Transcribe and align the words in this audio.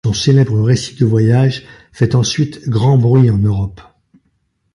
Son 0.03 0.13
célèbre 0.13 0.59
récit 0.63 0.95
de 0.95 1.05
voyage 1.05 1.61
fait 1.91 2.15
ensuite 2.15 2.67
grand 2.67 2.97
bruit 2.97 3.29
en 3.29 3.37
Europe. 3.37 3.81